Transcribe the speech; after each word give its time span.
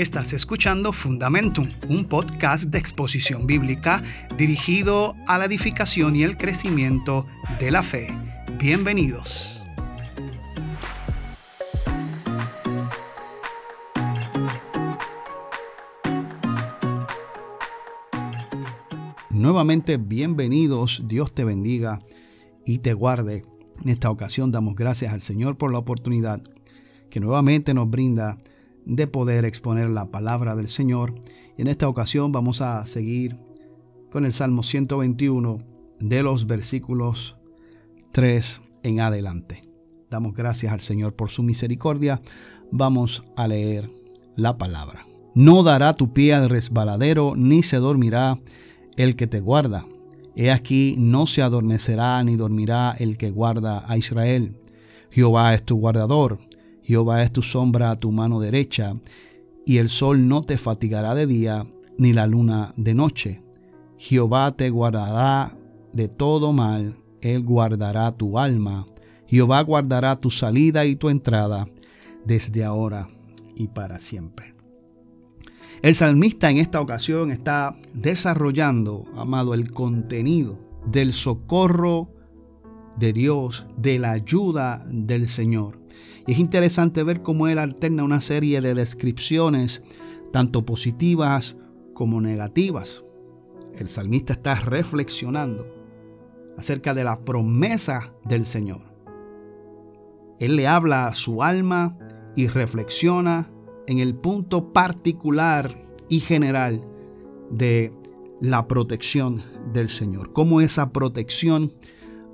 Estás 0.00 0.32
escuchando 0.32 0.94
Fundamentum, 0.94 1.68
un 1.90 2.06
podcast 2.06 2.64
de 2.64 2.78
exposición 2.78 3.46
bíblica 3.46 4.02
dirigido 4.38 5.14
a 5.26 5.36
la 5.36 5.44
edificación 5.44 6.16
y 6.16 6.22
el 6.22 6.38
crecimiento 6.38 7.26
de 7.58 7.70
la 7.70 7.82
fe. 7.82 8.08
Bienvenidos. 8.58 9.62
Nuevamente 19.28 19.98
bienvenidos, 19.98 21.02
Dios 21.04 21.34
te 21.34 21.44
bendiga 21.44 22.00
y 22.64 22.78
te 22.78 22.94
guarde. 22.94 23.44
En 23.84 23.90
esta 23.90 24.08
ocasión 24.08 24.50
damos 24.50 24.76
gracias 24.76 25.12
al 25.12 25.20
Señor 25.20 25.58
por 25.58 25.70
la 25.70 25.78
oportunidad 25.78 26.42
que 27.10 27.20
nuevamente 27.20 27.74
nos 27.74 27.90
brinda 27.90 28.38
de 28.90 29.06
poder 29.06 29.44
exponer 29.44 29.88
la 29.88 30.10
palabra 30.10 30.56
del 30.56 30.68
Señor. 30.68 31.14
Y 31.56 31.62
en 31.62 31.68
esta 31.68 31.88
ocasión 31.88 32.32
vamos 32.32 32.60
a 32.60 32.84
seguir 32.86 33.38
con 34.10 34.26
el 34.26 34.32
Salmo 34.32 34.64
121 34.64 35.58
de 36.00 36.22
los 36.24 36.46
versículos 36.48 37.36
3 38.10 38.60
en 38.82 39.00
adelante. 39.00 39.62
Damos 40.10 40.34
gracias 40.34 40.72
al 40.72 40.80
Señor 40.80 41.14
por 41.14 41.30
su 41.30 41.44
misericordia. 41.44 42.20
Vamos 42.72 43.22
a 43.36 43.46
leer 43.46 43.92
la 44.34 44.58
palabra. 44.58 45.06
No 45.36 45.62
dará 45.62 45.94
tu 45.94 46.12
pie 46.12 46.34
al 46.34 46.50
resbaladero, 46.50 47.34
ni 47.36 47.62
se 47.62 47.76
dormirá 47.76 48.40
el 48.96 49.14
que 49.14 49.28
te 49.28 49.38
guarda. 49.38 49.86
He 50.34 50.50
aquí, 50.50 50.96
no 50.98 51.28
se 51.28 51.42
adormecerá 51.42 52.20
ni 52.24 52.34
dormirá 52.34 52.96
el 52.98 53.18
que 53.18 53.30
guarda 53.30 53.84
a 53.86 53.96
Israel. 53.96 54.56
Jehová 55.10 55.54
es 55.54 55.64
tu 55.64 55.76
guardador 55.76 56.40
Jehová 56.90 57.22
es 57.22 57.30
tu 57.30 57.42
sombra 57.42 57.92
a 57.92 58.00
tu 58.00 58.10
mano 58.10 58.40
derecha, 58.40 58.96
y 59.64 59.78
el 59.78 59.88
sol 59.88 60.26
no 60.26 60.42
te 60.42 60.58
fatigará 60.58 61.14
de 61.14 61.28
día, 61.28 61.64
ni 61.98 62.12
la 62.12 62.26
luna 62.26 62.72
de 62.76 62.94
noche. 62.94 63.44
Jehová 63.96 64.56
te 64.56 64.70
guardará 64.70 65.56
de 65.92 66.08
todo 66.08 66.52
mal, 66.52 66.96
Él 67.20 67.44
guardará 67.44 68.10
tu 68.10 68.40
alma. 68.40 68.88
Jehová 69.28 69.62
guardará 69.62 70.16
tu 70.16 70.32
salida 70.32 70.84
y 70.84 70.96
tu 70.96 71.10
entrada, 71.10 71.68
desde 72.24 72.64
ahora 72.64 73.08
y 73.54 73.68
para 73.68 74.00
siempre. 74.00 74.56
El 75.82 75.94
salmista 75.94 76.50
en 76.50 76.58
esta 76.58 76.80
ocasión 76.80 77.30
está 77.30 77.76
desarrollando, 77.94 79.04
amado, 79.14 79.54
el 79.54 79.70
contenido 79.70 80.58
del 80.90 81.12
socorro 81.12 82.10
de 82.98 83.12
Dios, 83.12 83.64
de 83.76 84.00
la 84.00 84.10
ayuda 84.10 84.84
del 84.88 85.28
Señor. 85.28 85.79
Es 86.30 86.38
interesante 86.38 87.02
ver 87.02 87.22
cómo 87.22 87.48
él 87.48 87.58
alterna 87.58 88.04
una 88.04 88.20
serie 88.20 88.60
de 88.60 88.74
descripciones, 88.74 89.82
tanto 90.32 90.64
positivas 90.64 91.56
como 91.92 92.20
negativas. 92.20 93.02
El 93.76 93.88
salmista 93.88 94.34
está 94.34 94.54
reflexionando 94.54 95.66
acerca 96.56 96.94
de 96.94 97.02
la 97.02 97.24
promesa 97.24 98.14
del 98.24 98.46
Señor. 98.46 98.82
Él 100.38 100.54
le 100.54 100.68
habla 100.68 101.08
a 101.08 101.14
su 101.14 101.42
alma 101.42 101.98
y 102.36 102.46
reflexiona 102.46 103.50
en 103.88 103.98
el 103.98 104.14
punto 104.14 104.72
particular 104.72 105.74
y 106.08 106.20
general 106.20 106.84
de 107.50 107.92
la 108.40 108.68
protección 108.68 109.42
del 109.72 109.88
Señor. 109.88 110.32
Cómo 110.32 110.60
esa 110.60 110.92
protección 110.92 111.72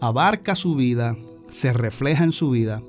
abarca 0.03 0.55
su 0.55 0.75
vida, 0.75 1.17
se 1.49 1.73
refleja 1.73 2.25
en 2.25 2.33
su 2.33 2.51
vida 2.51 2.83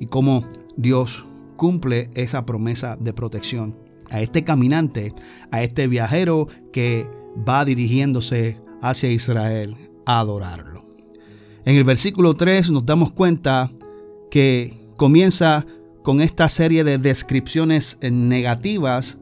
y 0.00 0.06
cómo 0.06 0.44
Dios 0.76 1.24
cumple 1.56 2.10
esa 2.14 2.46
promesa 2.46 2.96
de 2.96 3.12
protección 3.12 3.76
a 4.10 4.20
este 4.20 4.44
caminante, 4.44 5.14
a 5.50 5.62
este 5.62 5.86
viajero 5.86 6.48
que 6.72 7.08
va 7.48 7.64
dirigiéndose 7.64 8.60
hacia 8.80 9.10
Israel 9.10 9.76
a 10.06 10.20
adorarlo. 10.20 10.86
En 11.64 11.76
el 11.76 11.84
versículo 11.84 12.34
3 12.34 12.70
nos 12.70 12.86
damos 12.86 13.12
cuenta 13.12 13.70
que 14.30 14.88
comienza 14.96 15.66
con 16.02 16.20
esta 16.20 16.48
serie 16.48 16.84
de 16.84 16.96
descripciones 16.96 17.98
negativas 18.00 19.18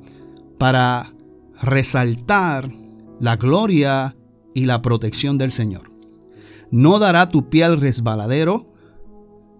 para 0.58 1.12
resaltar 1.60 2.70
la 3.18 3.36
gloria 3.36 4.16
y 4.54 4.66
la 4.66 4.82
protección 4.82 5.38
del 5.38 5.50
Señor. 5.50 5.90
No 6.70 6.98
dará 6.98 7.28
tu 7.28 7.48
pie 7.48 7.64
al 7.64 7.80
resbaladero, 7.80 8.72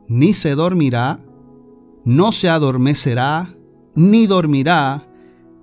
ni 0.08 0.34
se 0.34 0.54
dormirá, 0.54 1.20
no 2.04 2.32
se 2.32 2.48
adormecerá, 2.48 3.54
ni 3.94 4.26
dormirá 4.26 5.06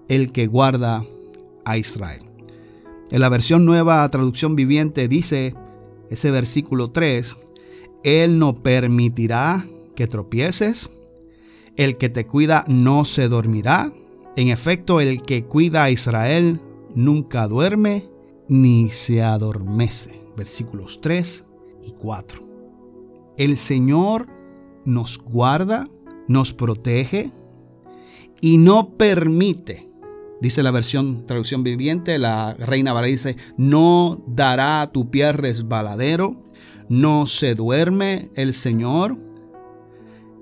el 0.07 0.31
que 0.31 0.47
guarda 0.47 1.05
a 1.65 1.77
Israel. 1.77 2.23
En 3.11 3.21
la 3.21 3.29
versión 3.29 3.65
nueva 3.65 4.09
traducción 4.09 4.55
viviente 4.55 5.07
dice 5.07 5.55
ese 6.09 6.31
versículo 6.31 6.91
3, 6.91 7.37
Él 8.03 8.39
no 8.39 8.61
permitirá 8.61 9.65
que 9.95 10.07
tropieces, 10.07 10.89
el 11.75 11.97
que 11.97 12.09
te 12.09 12.25
cuida 12.25 12.65
no 12.67 13.05
se 13.05 13.27
dormirá, 13.27 13.93
en 14.35 14.47
efecto 14.47 14.99
el 14.99 15.21
que 15.21 15.45
cuida 15.45 15.83
a 15.83 15.91
Israel 15.91 16.59
nunca 16.95 17.47
duerme 17.47 18.09
ni 18.49 18.89
se 18.89 19.21
adormece. 19.23 20.19
Versículos 20.35 20.99
3 21.01 21.43
y 21.87 21.91
4. 21.91 22.43
El 23.37 23.57
Señor 23.57 24.27
nos 24.85 25.19
guarda, 25.19 25.87
nos 26.27 26.53
protege 26.53 27.31
y 28.41 28.57
no 28.57 28.89
permite, 28.97 29.89
dice 30.41 30.63
la 30.63 30.71
versión 30.71 31.25
traducción 31.25 31.63
viviente, 31.63 32.17
la 32.17 32.53
reina 32.55 32.93
Vara 32.93 33.07
dice, 33.07 33.37
no 33.57 34.21
dará 34.27 34.89
tu 34.91 35.09
pie 35.09 35.31
resbaladero, 35.31 36.43
no 36.89 37.27
se 37.27 37.55
duerme 37.55 38.29
el 38.35 38.53
Señor, 38.53 39.17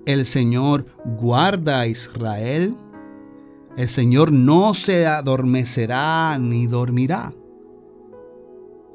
el 0.05 0.25
Señor 0.25 0.85
guarda 1.05 1.81
a 1.81 1.87
Israel, 1.87 2.75
el 3.77 3.87
Señor 3.87 4.31
no 4.31 4.73
se 4.73 5.05
adormecerá 5.07 6.37
ni 6.39 6.67
dormirá. 6.67 7.33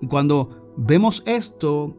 Y 0.03 0.07
cuando 0.07 0.75
vemos 0.77 1.23
esto, 1.27 1.97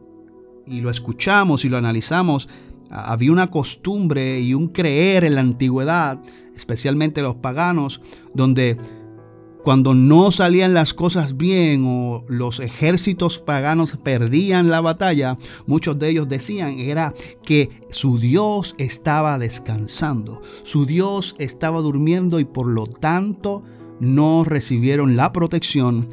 y 0.66 0.80
lo 0.80 0.90
escuchamos 0.90 1.64
y 1.64 1.68
lo 1.68 1.76
analizamos, 1.76 2.48
había 2.90 3.32
una 3.32 3.48
costumbre 3.48 4.40
y 4.40 4.54
un 4.54 4.68
creer 4.68 5.24
en 5.24 5.34
la 5.34 5.40
antigüedad, 5.40 6.20
especialmente 6.54 7.22
los 7.22 7.36
paganos, 7.36 8.00
donde 8.34 8.76
cuando 9.62 9.92
no 9.92 10.30
salían 10.30 10.72
las 10.72 10.94
cosas 10.94 11.36
bien 11.36 11.84
o 11.86 12.24
los 12.28 12.60
ejércitos 12.60 13.38
paganos 13.38 13.98
perdían 14.02 14.70
la 14.70 14.80
batalla, 14.80 15.36
muchos 15.66 15.98
de 15.98 16.08
ellos 16.08 16.28
decían 16.28 16.78
era 16.78 17.12
que 17.42 17.70
su 17.90 18.18
Dios 18.18 18.74
estaba 18.78 19.38
descansando, 19.38 20.40
su 20.62 20.86
Dios 20.86 21.34
estaba 21.38 21.80
durmiendo 21.80 22.40
y 22.40 22.44
por 22.44 22.66
lo 22.66 22.86
tanto 22.86 23.62
no 24.00 24.44
recibieron 24.44 25.16
la 25.16 25.32
protección 25.32 26.08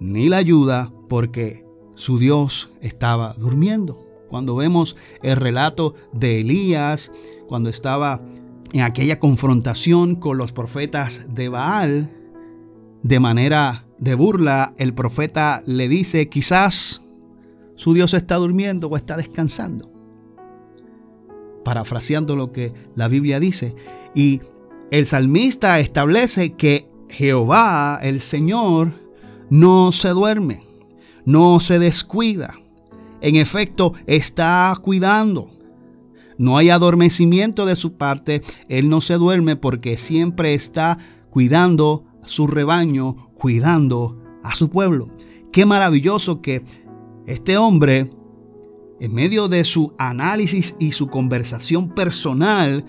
ni 0.00 0.28
la 0.28 0.38
ayuda 0.38 0.92
porque 1.08 1.64
su 1.94 2.18
Dios 2.18 2.70
estaba 2.80 3.34
durmiendo. 3.34 4.05
Cuando 4.28 4.56
vemos 4.56 4.96
el 5.22 5.36
relato 5.36 5.94
de 6.12 6.40
Elías, 6.40 7.12
cuando 7.48 7.70
estaba 7.70 8.20
en 8.72 8.82
aquella 8.82 9.18
confrontación 9.18 10.16
con 10.16 10.38
los 10.38 10.52
profetas 10.52 11.26
de 11.28 11.48
Baal, 11.48 12.10
de 13.02 13.20
manera 13.20 13.86
de 13.98 14.14
burla, 14.14 14.74
el 14.78 14.94
profeta 14.94 15.62
le 15.66 15.88
dice, 15.88 16.28
quizás 16.28 17.02
su 17.76 17.94
Dios 17.94 18.14
está 18.14 18.36
durmiendo 18.36 18.88
o 18.88 18.96
está 18.96 19.16
descansando. 19.16 19.92
Parafraseando 21.64 22.36
lo 22.36 22.52
que 22.52 22.72
la 22.94 23.08
Biblia 23.08 23.40
dice. 23.40 23.74
Y 24.14 24.40
el 24.90 25.06
salmista 25.06 25.78
establece 25.78 26.54
que 26.54 26.88
Jehová, 27.08 27.98
el 28.02 28.20
Señor, 28.20 28.92
no 29.50 29.92
se 29.92 30.08
duerme 30.08 30.66
no 31.26 31.60
se 31.60 31.78
descuida. 31.78 32.54
En 33.20 33.36
efecto, 33.36 33.92
está 34.06 34.74
cuidando. 34.82 35.50
No 36.38 36.58
hay 36.58 36.70
adormecimiento 36.70 37.66
de 37.66 37.76
su 37.76 37.94
parte. 37.94 38.42
Él 38.68 38.88
no 38.88 39.00
se 39.00 39.14
duerme 39.14 39.56
porque 39.56 39.98
siempre 39.98 40.54
está 40.54 40.98
cuidando 41.30 42.04
a 42.22 42.28
su 42.28 42.46
rebaño, 42.46 43.30
cuidando 43.34 44.22
a 44.42 44.54
su 44.54 44.68
pueblo. 44.68 45.10
Qué 45.52 45.64
maravilloso 45.64 46.42
que 46.42 46.64
este 47.26 47.56
hombre, 47.56 48.12
en 49.00 49.14
medio 49.14 49.48
de 49.48 49.64
su 49.64 49.94
análisis 49.98 50.74
y 50.78 50.92
su 50.92 51.08
conversación 51.08 51.88
personal, 51.88 52.84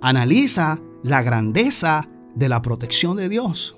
analiza 0.00 0.80
la 1.02 1.22
grandeza 1.22 2.08
de 2.34 2.48
la 2.48 2.62
protección 2.62 3.16
de 3.16 3.28
Dios 3.28 3.76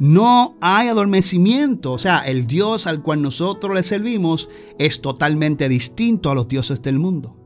no 0.00 0.56
hay 0.60 0.88
adormecimiento. 0.88 1.92
O 1.92 1.98
sea, 1.98 2.20
el 2.20 2.46
Dios 2.46 2.88
al 2.88 3.02
cual 3.02 3.22
nosotros 3.22 3.76
le 3.76 3.84
servimos 3.84 4.48
es 4.78 5.00
totalmente 5.00 5.68
distinto 5.68 6.30
a 6.30 6.34
los 6.34 6.48
dioses 6.48 6.82
del 6.82 6.98
mundo. 6.98 7.36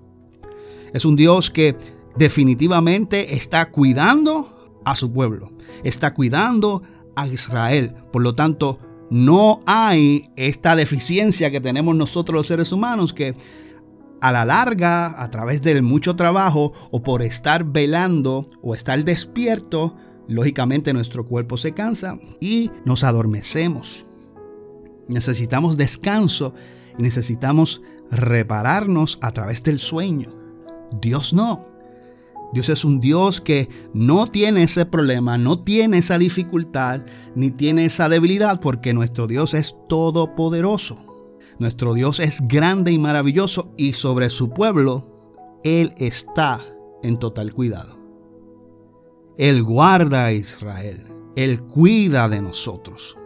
Es 0.95 1.05
un 1.05 1.17
Dios 1.17 1.51
que 1.51 1.77
definitivamente 2.17 3.35
está 3.35 3.71
cuidando 3.71 4.81
a 4.85 4.95
su 4.95 5.13
pueblo. 5.13 5.53
Está 5.83 6.15
cuidando 6.15 6.83
a 7.17 7.27
Israel. 7.27 7.93
Por 8.13 8.23
lo 8.23 8.37
tanto, 8.37 8.79
no 9.11 9.61
hay 9.67 10.31
esta 10.37 10.77
deficiencia 10.77 11.51
que 11.51 11.61
tenemos 11.61 11.97
nosotros 11.97 12.37
los 12.37 12.47
seres 12.47 12.71
humanos 12.71 13.13
que 13.13 13.35
a 14.21 14.31
la 14.31 14.45
larga, 14.45 15.21
a 15.21 15.31
través 15.31 15.61
del 15.61 15.83
mucho 15.83 16.15
trabajo 16.15 16.73
o 16.93 17.03
por 17.03 17.23
estar 17.23 17.65
velando 17.65 18.47
o 18.63 18.75
estar 18.75 19.05
despierto, 19.05 19.97
lógicamente 20.29 20.93
nuestro 20.93 21.27
cuerpo 21.27 21.57
se 21.57 21.73
cansa 21.73 22.19
y 22.41 22.71
nos 22.85 23.05
adormecemos. 23.05 24.07
Necesitamos 25.09 25.77
descanso 25.77 26.55
y 26.99 27.03
necesitamos 27.03 27.83
repararnos 28.11 29.19
a 29.21 29.33
través 29.33 29.63
del 29.63 29.79
sueño. 29.79 30.31
Dios 31.01 31.33
no. 31.33 31.67
Dios 32.53 32.69
es 32.69 32.85
un 32.85 33.01
Dios 33.01 33.41
que 33.41 33.69
no 33.93 34.29
tiene 34.29 34.63
ese 34.63 34.87
problema, 34.87 35.37
no 35.39 35.59
tiene 35.59 35.99
esa 35.99 36.19
dificultad, 36.19 37.03
ni 37.35 37.51
tiene 37.51 37.85
esa 37.85 38.09
debilidad, 38.09 38.61
porque 38.61 38.95
nuestro 38.95 39.27
Dios 39.27 39.55
es 39.55 39.75
todopoderoso. 39.89 40.99
Nuestro 41.59 41.95
Dios 41.95 42.21
es 42.21 42.47
grande 42.47 42.93
y 42.93 42.99
maravilloso 42.99 43.73
y 43.77 43.95
sobre 43.95 44.31
su 44.31 44.51
pueblo 44.51 45.59
Él 45.65 45.95
está 45.99 46.61
en 47.03 47.17
total 47.17 47.53
cuidado. 47.53 48.04
Él 49.37 49.63
guarda 49.63 50.27
a 50.27 50.33
Israel, 50.33 51.13
Él 51.37 51.63
cuida 51.63 52.29
de 52.29 52.41
nosotros. 52.41 53.17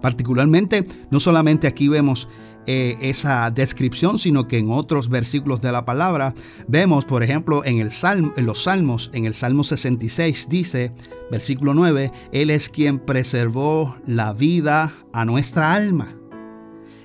Particularmente, 0.00 0.86
no 1.10 1.18
solamente 1.18 1.66
aquí 1.66 1.88
vemos 1.88 2.28
eh, 2.70 2.98
esa 3.00 3.50
descripción, 3.50 4.18
sino 4.18 4.46
que 4.46 4.58
en 4.58 4.70
otros 4.70 5.08
versículos 5.08 5.62
de 5.62 5.72
la 5.72 5.86
palabra 5.86 6.34
vemos, 6.66 7.06
por 7.06 7.22
ejemplo, 7.22 7.64
en, 7.64 7.82
los 7.82 8.62
Salmos, 8.62 9.10
en 9.14 9.24
el 9.24 9.32
Salmo 9.32 9.64
66 9.64 10.48
dice, 10.50 10.92
versículo 11.30 11.72
9, 11.72 12.12
Él 12.30 12.50
es 12.50 12.68
quien 12.68 12.98
preservó 12.98 13.96
la 14.06 14.34
vida 14.34 14.94
a 15.14 15.24
nuestra 15.24 15.72
alma 15.72 16.14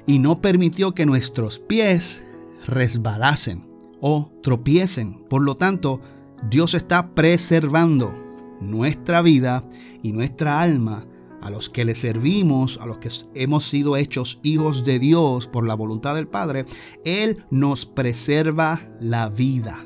y 0.05 0.19
no 0.19 0.41
permitió 0.41 0.93
que 0.93 1.05
nuestros 1.05 1.59
pies 1.59 2.21
resbalasen 2.67 3.65
o 4.01 4.33
tropiecen. 4.43 5.23
Por 5.29 5.43
lo 5.43 5.55
tanto, 5.55 6.01
Dios 6.49 6.73
está 6.73 7.13
preservando 7.13 8.13
nuestra 8.59 9.21
vida 9.21 9.63
y 10.01 10.11
nuestra 10.11 10.61
alma 10.61 11.05
a 11.41 11.49
los 11.49 11.69
que 11.69 11.83
le 11.83 11.93
servimos, 11.93 12.79
a 12.81 12.85
los 12.85 12.99
que 12.99 13.09
hemos 13.35 13.65
sido 13.65 13.97
hechos 13.97 14.39
hijos 14.43 14.85
de 14.85 14.97
Dios 14.99 15.47
por 15.47 15.67
la 15.67 15.73
voluntad 15.73 16.15
del 16.15 16.27
Padre, 16.27 16.65
Él 17.03 17.43
nos 17.51 17.85
preserva 17.85 18.81
la 19.01 19.29
vida. 19.29 19.85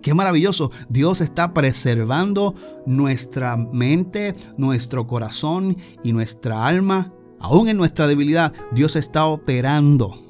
Qué 0.00 0.14
maravilloso. 0.14 0.70
Dios 0.88 1.20
está 1.20 1.52
preservando 1.54 2.54
nuestra 2.86 3.56
mente, 3.56 4.36
nuestro 4.56 5.08
corazón 5.08 5.76
y 6.04 6.12
nuestra 6.12 6.66
alma. 6.66 7.12
Aún 7.40 7.68
en 7.68 7.76
nuestra 7.76 8.06
debilidad, 8.06 8.52
Dios 8.70 8.94
está 8.94 9.26
operando. 9.26 10.22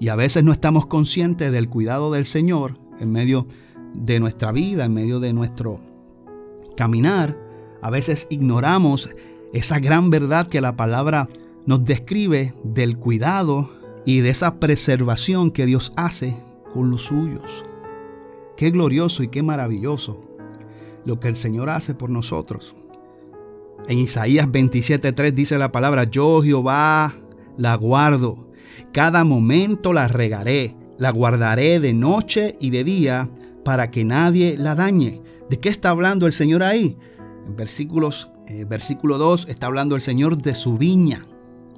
Y 0.00 0.08
a 0.08 0.16
veces 0.16 0.42
no 0.42 0.52
estamos 0.52 0.86
conscientes 0.86 1.52
del 1.52 1.68
cuidado 1.68 2.10
del 2.10 2.24
Señor 2.24 2.78
en 2.98 3.12
medio 3.12 3.46
de 3.94 4.20
nuestra 4.20 4.52
vida, 4.52 4.84
en 4.84 4.94
medio 4.94 5.20
de 5.20 5.32
nuestro 5.32 5.80
caminar. 6.76 7.38
A 7.80 7.90
veces 7.90 8.26
ignoramos 8.30 9.08
esa 9.52 9.78
gran 9.78 10.10
verdad 10.10 10.48
que 10.48 10.60
la 10.60 10.76
palabra 10.76 11.28
nos 11.66 11.84
describe 11.84 12.54
del 12.62 12.98
cuidado 12.98 13.70
y 14.04 14.20
de 14.20 14.30
esa 14.30 14.58
preservación 14.60 15.50
que 15.50 15.66
Dios 15.66 15.92
hace 15.96 16.36
con 16.72 16.90
los 16.90 17.02
suyos. 17.02 17.64
Qué 18.56 18.70
glorioso 18.70 19.22
y 19.22 19.28
qué 19.28 19.42
maravilloso 19.42 20.20
lo 21.04 21.20
que 21.20 21.28
el 21.28 21.36
Señor 21.36 21.70
hace 21.70 21.94
por 21.94 22.10
nosotros. 22.10 22.74
En 23.88 23.98
Isaías 23.98 24.48
27:3 24.48 25.32
dice 25.32 25.58
la 25.58 25.72
palabra, 25.72 26.04
yo 26.04 26.42
Jehová 26.42 27.14
la 27.56 27.74
guardo, 27.76 28.48
cada 28.92 29.24
momento 29.24 29.92
la 29.92 30.08
regaré, 30.08 30.74
la 30.98 31.10
guardaré 31.10 31.80
de 31.80 31.92
noche 31.92 32.56
y 32.60 32.70
de 32.70 32.84
día 32.84 33.28
para 33.64 33.90
que 33.90 34.04
nadie 34.04 34.56
la 34.58 34.74
dañe. 34.74 35.22
¿De 35.48 35.58
qué 35.58 35.68
está 35.68 35.90
hablando 35.90 36.26
el 36.26 36.32
Señor 36.32 36.62
ahí? 36.62 36.96
En 37.46 37.56
versículos 37.56 38.28
eh, 38.46 38.66
versículo 38.66 39.16
2 39.16 39.48
está 39.48 39.66
hablando 39.66 39.96
el 39.96 40.02
Señor 40.02 40.38
de 40.38 40.54
su 40.54 40.76
viña. 40.76 41.26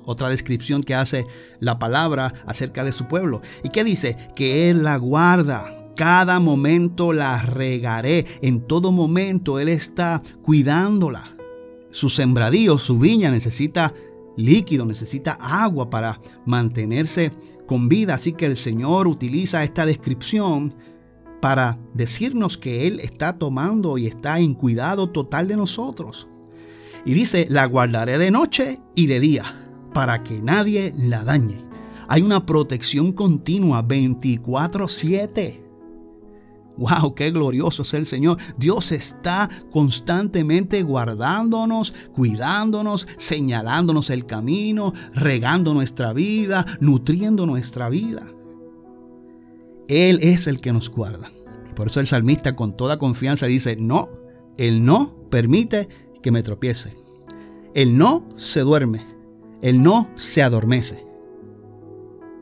Otra 0.05 0.29
descripción 0.29 0.83
que 0.83 0.95
hace 0.95 1.27
la 1.61 1.79
palabra 1.79 2.35
acerca 2.47 2.85
de 2.85 2.93
su 2.93 3.07
pueblo. 3.07 3.41
¿Y 3.63 3.69
qué 3.71 3.85
dice? 3.85 4.17
Que 4.35 4.71
Él 4.71 4.83
la 4.83 4.97
guarda. 4.97 5.93
Cada 5.97 6.41
momento 6.41 7.13
la 7.13 7.41
regaré. 7.43 8.27
En 8.43 8.61
todo 8.61 8.93
momento 8.93 9.59
Él 9.59 9.69
está 9.69 10.23
cuidándola. 10.43 11.37
Su 11.91 12.09
sembradío, 12.09 12.79
su 12.79 12.99
viña 12.99 13.31
necesita 13.31 13.95
líquido, 14.37 14.85
necesita 14.85 15.33
agua 15.41 15.89
para 15.89 16.21
mantenerse 16.45 17.33
con 17.67 17.89
vida. 17.89 18.15
Así 18.15 18.33
que 18.33 18.47
el 18.47 18.57
Señor 18.57 19.09
utiliza 19.09 19.65
esta 19.65 19.87
descripción 19.87 20.75
para 21.41 21.79
decirnos 21.95 22.57
que 22.57 22.87
Él 22.87 23.01
está 23.01 23.39
tomando 23.39 23.99
y 23.99 24.07
está 24.07 24.41
en 24.41 24.55
cuidado 24.55 25.11
total 25.11 25.49
de 25.49 25.57
nosotros. 25.57 26.29
Y 27.05 27.15
dice, 27.15 27.47
la 27.49 27.67
guardaré 27.67 28.19
de 28.19 28.31
noche 28.31 28.81
y 28.95 29.07
de 29.07 29.21
día, 29.21 29.45
para 29.93 30.23
que 30.23 30.41
nadie 30.41 30.93
la 30.97 31.25
dañe. 31.25 31.65
Hay 32.09 32.23
una 32.23 32.47
protección 32.47 33.13
continua 33.13 33.83
24/7. 33.83 35.63
¡Wow! 36.77 37.15
¡Qué 37.15 37.31
glorioso 37.31 37.83
es 37.83 37.95
el 37.95 38.07
Señor! 38.07 38.39
Dios 38.59 38.93
está 38.93 39.49
constantemente 39.71 40.83
guardándonos, 40.83 41.95
cuidándonos, 42.13 43.09
señalándonos 43.17 44.11
el 44.11 44.27
camino, 44.27 44.93
regando 45.15 45.73
nuestra 45.73 46.13
vida, 46.13 46.67
nutriendo 46.81 47.47
nuestra 47.47 47.89
vida. 47.89 48.36
Él 49.89 50.19
es 50.23 50.47
el 50.47 50.61
que 50.61 50.73
nos 50.73 50.91
guarda. 50.91 51.31
Por 51.75 51.89
eso 51.89 52.01
el 52.01 52.07
salmista 52.07 52.57
con 52.57 52.77
toda 52.77 52.99
confianza 52.99 53.47
dice, 53.47 53.77
no, 53.77 54.09
Él 54.57 54.85
no 54.85 55.15
permite 55.31 55.89
que 56.23 56.33
me 56.33 56.43
tropiece. 56.43 56.97
El 57.75 57.99
no 57.99 58.27
se 58.37 58.61
duerme, 58.61 59.07
el 59.61 59.83
no 59.83 60.09
se 60.17 60.43
adormece. 60.43 61.05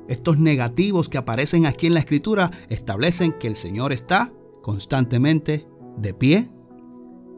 Estos 0.09 0.39
negativos 0.39 1.09
que 1.09 1.19
aparecen 1.19 1.67
aquí 1.67 1.87
en 1.87 1.95
la 1.95 2.01
escritura 2.01 2.51
establecen 2.69 3.33
que 3.33 3.49
el 3.49 3.57
Señor 3.57 3.93
está 3.93 4.33
constantemente 4.63 5.67
de 5.97 6.15
pie, 6.15 6.51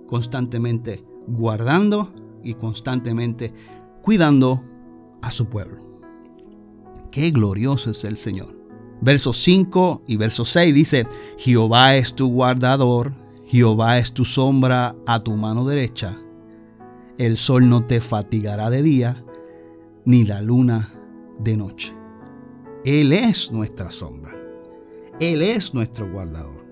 constantemente 0.06 1.04
guardando 1.26 2.12
y 2.42 2.54
constantemente 2.54 3.52
cuidando 4.02 4.62
a 5.22 5.30
su 5.30 5.46
pueblo. 5.46 5.82
Qué 7.10 7.30
glorioso 7.30 7.90
es 7.90 8.04
el 8.04 8.16
Señor. 8.16 8.55
Verso 9.00 9.32
5 9.32 10.02
y 10.06 10.16
verso 10.16 10.44
6 10.44 10.74
dice, 10.74 11.06
Jehová 11.38 11.96
es 11.96 12.14
tu 12.14 12.28
guardador, 12.28 13.12
Jehová 13.46 13.98
es 13.98 14.12
tu 14.12 14.24
sombra 14.24 14.96
a 15.06 15.22
tu 15.22 15.36
mano 15.36 15.64
derecha 15.64 16.18
el 17.18 17.38
sol 17.38 17.68
no 17.68 17.84
te 17.84 18.00
fatigará 18.00 18.70
de 18.70 18.82
día, 18.82 19.24
ni 20.04 20.24
la 20.24 20.42
luna 20.42 20.92
de 21.38 21.56
noche. 21.56 21.94
Él 22.84 23.12
es 23.12 23.50
nuestra 23.50 23.90
sombra. 23.90 24.34
Él 25.18 25.42
es 25.42 25.72
nuestro 25.72 26.10
guardador. 26.10 26.64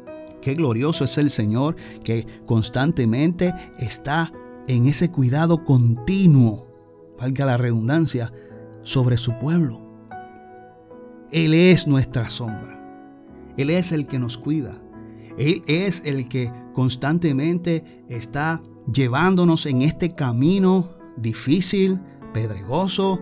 Qué 0.43 0.55
glorioso 0.55 1.05
es 1.05 1.17
el 1.17 1.31
Señor 1.31 1.77
que 2.05 2.27
constantemente 2.45 3.55
está 3.79 4.33
en 4.67 4.87
ese 4.87 5.11
cuidado 5.11 5.65
continuo, 5.65 6.69
valga 7.19 7.47
la 7.47 7.57
redundancia, 7.57 8.33
sobre 8.83 9.17
su 9.17 9.39
pueblo. 9.39 9.81
Él 11.33 11.55
es 11.55 11.87
nuestra 11.87 12.29
sombra. 12.29 12.81
Él 13.57 13.71
es 13.71 13.93
el 13.93 14.07
que 14.07 14.19
nos 14.19 14.39
cuida. 14.39 14.81
Él 15.39 15.63
es 15.67 16.03
el 16.05 16.29
que 16.29 16.53
constantemente 16.73 18.05
está 18.09 18.63
llevándonos 18.93 19.67
en 19.67 19.83
este 19.83 20.11
camino 20.11 20.91
difícil, 21.17 22.01
pedregoso, 22.33 23.21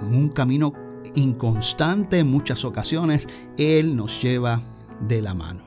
un 0.00 0.28
camino 0.28 0.72
inconstante 1.14 2.18
en 2.18 2.30
muchas 2.30 2.64
ocasiones, 2.64 3.28
Él 3.56 3.96
nos 3.96 4.20
lleva 4.22 4.62
de 5.06 5.22
la 5.22 5.34
mano. 5.34 5.62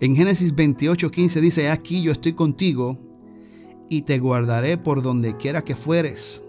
En 0.00 0.14
Génesis 0.14 0.54
28:15 0.54 1.40
dice, 1.40 1.70
aquí 1.70 2.02
yo 2.02 2.12
estoy 2.12 2.34
contigo 2.34 2.98
y 3.88 4.02
te 4.02 4.18
guardaré 4.18 4.78
por 4.78 5.02
donde 5.02 5.36
quiera 5.36 5.64
que 5.64 5.74
fueres 5.74 6.42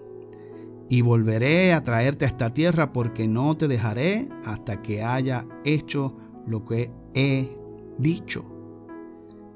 y 0.89 1.01
volveré 1.01 1.73
a 1.73 1.83
traerte 1.83 2.25
a 2.25 2.29
esta 2.29 2.53
tierra 2.53 2.91
porque 2.91 3.27
no 3.27 3.55
te 3.55 3.67
dejaré 3.67 4.29
hasta 4.43 4.81
que 4.81 5.03
haya 5.03 5.45
hecho 5.63 6.15
lo 6.47 6.65
que 6.65 6.91
he 7.13 7.57
dicho. 7.97 8.45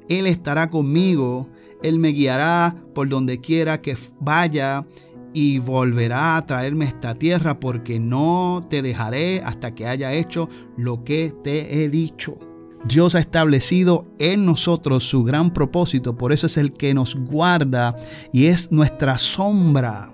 Él 0.10 0.28
estará 0.28 0.70
conmigo 0.70 1.50
él 1.84 2.00
me 2.00 2.10
guiará 2.10 2.75
por 2.96 3.10
donde 3.10 3.40
quiera 3.40 3.82
que 3.82 3.96
vaya 4.20 4.88
y 5.34 5.60
volverá 5.60 6.38
a 6.38 6.48
traerme 6.48 6.86
a 6.86 6.90
esta 6.90 7.16
tierra 7.16 7.60
porque 7.60 8.00
no 8.00 8.66
te 8.70 8.82
dejaré 8.82 9.42
hasta 9.42 9.75
que 9.75 9.86
haya 9.86 10.13
hecho 10.13 10.50
lo 10.78 11.04
que 11.04 11.34
te 11.44 11.84
he 11.84 11.90
dicho. 11.90 12.40
Dios 12.86 13.16
ha 13.16 13.20
establecido 13.20 14.08
en 14.20 14.46
nosotros 14.46 15.04
su 15.04 15.24
gran 15.24 15.52
propósito, 15.52 16.18
por 16.18 16.34
eso 16.34 16.48
es 16.48 16.58
el 16.58 16.74
que 16.74 16.94
nos 16.94 17.16
guarda 17.16 17.96
y 18.32 18.46
es 18.46 18.72
nuestra 18.72 19.18
sombra, 19.18 20.13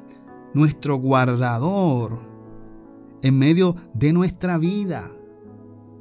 nuestro 0.53 0.97
guardador 0.97 2.19
en 3.21 3.37
medio 3.37 3.75
de 3.93 4.13
nuestra 4.13 4.57
vida. 4.57 5.11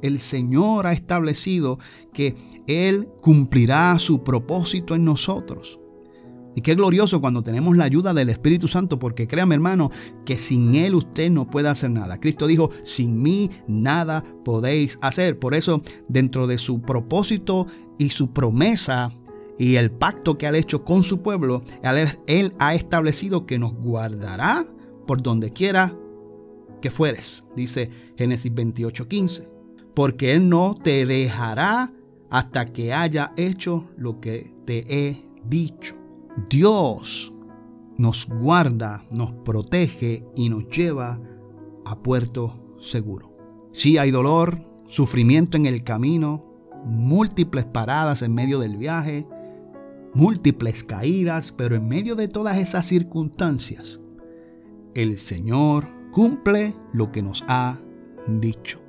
El 0.01 0.19
Señor 0.19 0.87
ha 0.87 0.93
establecido 0.93 1.77
que 2.13 2.35
Él 2.67 3.09
cumplirá 3.21 3.97
su 3.99 4.23
propósito 4.23 4.95
en 4.95 5.03
nosotros. 5.03 5.79
Y 6.55 6.61
qué 6.61 6.75
glorioso 6.75 7.21
cuando 7.21 7.43
tenemos 7.43 7.77
la 7.77 7.83
ayuda 7.83 8.13
del 8.13 8.29
Espíritu 8.29 8.67
Santo, 8.67 8.97
porque 8.97 9.27
créame 9.27 9.55
hermano, 9.55 9.91
que 10.25 10.37
sin 10.37 10.75
Él 10.75 10.95
usted 10.95 11.29
no 11.29 11.49
puede 11.49 11.69
hacer 11.69 11.91
nada. 11.91 12.19
Cristo 12.19 12.47
dijo, 12.47 12.71
sin 12.83 13.21
mí 13.21 13.49
nada 13.67 14.23
podéis 14.43 14.97
hacer. 15.01 15.37
Por 15.37 15.53
eso, 15.53 15.81
dentro 16.07 16.47
de 16.47 16.57
su 16.57 16.81
propósito 16.81 17.67
y 17.97 18.09
su 18.09 18.31
promesa 18.31 19.11
y 19.59 19.75
el 19.75 19.91
pacto 19.91 20.37
que 20.37 20.47
ha 20.47 20.55
hecho 20.55 20.85
con 20.85 21.03
su 21.03 21.21
pueblo, 21.21 21.63
Él 22.27 22.53
ha 22.59 22.73
establecido 22.73 23.45
que 23.45 23.59
nos 23.59 23.73
guardará 23.73 24.65
por 25.05 25.21
donde 25.21 25.51
quiera 25.51 25.95
que 26.81 26.89
fueres, 26.89 27.45
dice 27.57 27.91
Génesis 28.17 28.53
28:15, 28.53 29.43
porque 29.93 30.31
Él 30.31 30.47
no 30.47 30.75
te 30.81 31.05
dejará 31.05 31.91
hasta 32.29 32.67
que 32.67 32.93
haya 32.93 33.33
hecho 33.35 33.89
lo 33.97 34.21
que 34.21 34.55
te 34.65 34.85
he 34.87 35.25
dicho. 35.43 35.95
Dios 36.49 37.33
nos 37.97 38.29
guarda, 38.29 39.03
nos 39.11 39.33
protege 39.43 40.25
y 40.37 40.47
nos 40.47 40.69
lleva 40.69 41.19
a 41.85 41.99
puerto 41.99 42.77
seguro. 42.79 43.35
Si 43.73 43.97
hay 43.97 44.09
dolor, 44.09 44.63
sufrimiento 44.87 45.57
en 45.57 45.65
el 45.65 45.83
camino, 45.83 46.45
múltiples 46.85 47.65
paradas 47.65 48.21
en 48.21 48.33
medio 48.33 48.59
del 48.59 48.77
viaje, 48.77 49.27
múltiples 50.19 50.83
caídas, 50.83 51.53
pero 51.55 51.77
en 51.77 51.87
medio 51.87 52.15
de 52.15 52.27
todas 52.27 52.57
esas 52.57 52.85
circunstancias, 52.85 54.01
el 54.93 55.17
Señor 55.17 55.87
cumple 56.11 56.75
lo 56.91 57.09
que 57.13 57.21
nos 57.21 57.45
ha 57.47 57.79
dicho 58.27 58.81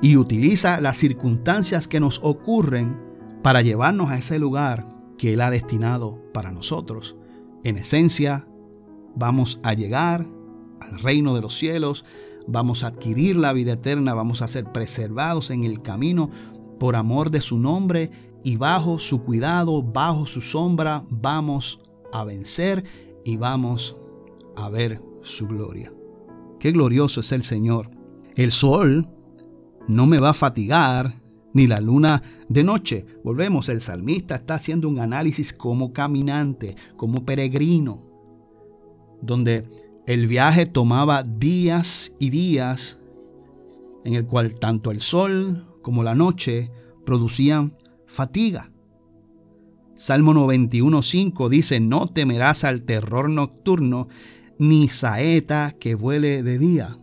y 0.00 0.16
utiliza 0.16 0.80
las 0.80 0.98
circunstancias 0.98 1.88
que 1.88 1.98
nos 1.98 2.20
ocurren 2.22 2.96
para 3.42 3.60
llevarnos 3.60 4.10
a 4.10 4.18
ese 4.18 4.38
lugar 4.38 4.86
que 5.18 5.32
Él 5.32 5.40
ha 5.40 5.50
destinado 5.50 6.22
para 6.32 6.52
nosotros. 6.52 7.16
En 7.64 7.76
esencia, 7.76 8.46
vamos 9.16 9.58
a 9.64 9.74
llegar 9.74 10.28
al 10.80 11.00
reino 11.00 11.34
de 11.34 11.40
los 11.40 11.58
cielos, 11.58 12.04
vamos 12.46 12.84
a 12.84 12.88
adquirir 12.88 13.34
la 13.34 13.52
vida 13.52 13.72
eterna, 13.72 14.14
vamos 14.14 14.42
a 14.42 14.48
ser 14.48 14.70
preservados 14.70 15.50
en 15.50 15.64
el 15.64 15.82
camino 15.82 16.30
por 16.78 16.94
amor 16.94 17.32
de 17.32 17.40
su 17.40 17.58
nombre 17.58 18.12
y 18.46 18.56
bajo 18.56 19.00
su 19.00 19.24
cuidado, 19.24 19.82
bajo 19.82 20.24
su 20.24 20.40
sombra, 20.40 21.02
vamos 21.10 21.80
a 22.12 22.22
vencer 22.22 22.84
y 23.24 23.36
vamos 23.36 23.96
a 24.54 24.70
ver 24.70 25.02
su 25.20 25.48
gloria. 25.48 25.92
Qué 26.60 26.70
glorioso 26.70 27.18
es 27.18 27.32
el 27.32 27.42
Señor. 27.42 27.90
El 28.36 28.52
sol 28.52 29.08
no 29.88 30.06
me 30.06 30.20
va 30.20 30.30
a 30.30 30.32
fatigar, 30.32 31.20
ni 31.54 31.66
la 31.66 31.80
luna 31.80 32.22
de 32.48 32.62
noche. 32.62 33.04
Volvemos, 33.24 33.68
el 33.68 33.80
salmista 33.80 34.36
está 34.36 34.54
haciendo 34.54 34.88
un 34.88 35.00
análisis 35.00 35.52
como 35.52 35.92
caminante, 35.92 36.76
como 36.96 37.24
peregrino, 37.24 38.04
donde 39.22 39.68
el 40.06 40.28
viaje 40.28 40.66
tomaba 40.66 41.24
días 41.24 42.12
y 42.20 42.30
días, 42.30 43.00
en 44.04 44.14
el 44.14 44.24
cual 44.24 44.54
tanto 44.54 44.92
el 44.92 45.00
sol 45.00 45.66
como 45.82 46.04
la 46.04 46.14
noche 46.14 46.70
producían 47.04 47.76
fatiga. 48.06 48.70
Salmo 49.96 50.34
91.5 50.34 51.48
dice, 51.48 51.80
no 51.80 52.08
temerás 52.08 52.64
al 52.64 52.82
terror 52.82 53.30
nocturno, 53.30 54.08
ni 54.58 54.88
saeta 54.88 55.74
que 55.78 55.94
vuele 55.94 56.42
de 56.42 56.58
día. 56.58 56.98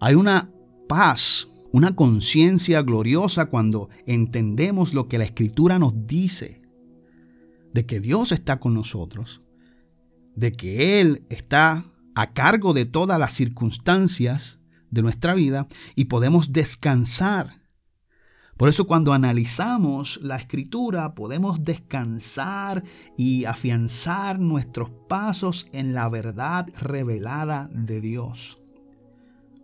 Hay 0.00 0.14
una 0.14 0.50
paz, 0.88 1.48
una 1.72 1.96
conciencia 1.96 2.82
gloriosa 2.82 3.46
cuando 3.46 3.88
entendemos 4.06 4.94
lo 4.94 5.08
que 5.08 5.18
la 5.18 5.24
Escritura 5.24 5.78
nos 5.78 6.06
dice, 6.06 6.60
de 7.72 7.86
que 7.86 8.00
Dios 8.00 8.32
está 8.32 8.60
con 8.60 8.74
nosotros, 8.74 9.42
de 10.36 10.52
que 10.52 11.00
Él 11.00 11.24
está 11.30 11.86
a 12.14 12.32
cargo 12.34 12.74
de 12.74 12.84
todas 12.84 13.18
las 13.18 13.32
circunstancias 13.32 14.58
de 14.90 15.02
nuestra 15.02 15.32
vida 15.34 15.66
y 15.94 16.04
podemos 16.04 16.52
descansar 16.52 17.61
por 18.56 18.68
eso 18.68 18.86
cuando 18.86 19.12
analizamos 19.12 20.20
la 20.22 20.36
escritura 20.36 21.14
podemos 21.14 21.64
descansar 21.64 22.84
y 23.16 23.44
afianzar 23.44 24.38
nuestros 24.38 24.90
pasos 25.08 25.68
en 25.72 25.94
la 25.94 26.08
verdad 26.08 26.68
revelada 26.78 27.68
de 27.72 28.00
Dios. 28.00 28.58